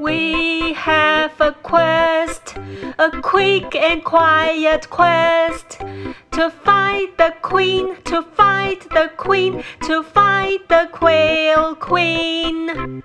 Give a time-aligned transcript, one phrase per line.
[0.00, 2.56] We have a quest,
[2.98, 5.78] a quick and quiet quest
[6.30, 13.02] to find the queen, to find the queen, to find the quail queen.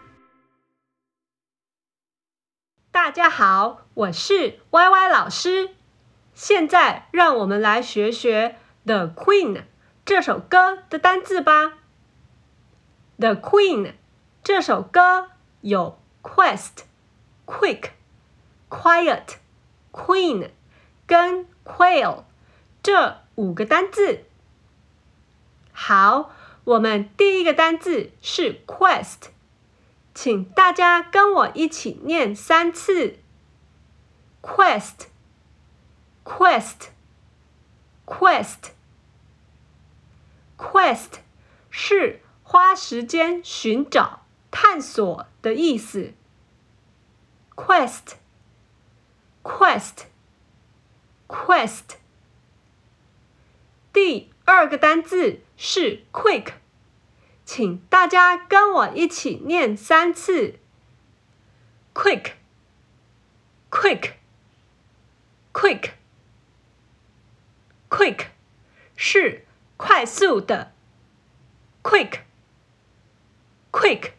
[2.92, 5.72] 大家好，我是 YY 老师。
[6.34, 9.62] 现在让我们来学学《The Queen》
[10.06, 11.66] 这首歌的单字吧。《
[13.18, 13.94] The Queen》
[14.44, 15.32] 这首歌
[15.62, 16.84] 有 quest。
[17.47, 17.91] Quick,
[18.69, 19.37] quiet,
[19.93, 20.51] queen，
[21.07, 22.25] 跟 quail
[22.83, 24.25] 这五个单字。
[25.73, 26.33] 好，
[26.65, 29.29] 我们第一个单字是 quest，
[30.13, 33.21] 请大家跟我一起念三次。
[34.43, 35.07] Quest,
[36.25, 36.89] quest,
[38.05, 38.71] quest,
[40.57, 41.21] quest
[41.71, 46.15] 是花时间寻找、探索的意思。
[47.56, 48.16] Quest,
[49.44, 50.06] quest,
[51.28, 51.98] quest。
[53.94, 56.54] 第二个单字是 quick，
[57.46, 60.60] 请大家跟我一起念三次。
[61.94, 62.34] Quick,
[63.70, 64.14] quick,
[65.54, 65.92] quick,
[67.90, 68.28] quick，
[68.96, 69.46] 是
[69.78, 70.74] 快速的。
[71.84, 72.22] Quick,
[73.72, 74.14] quick,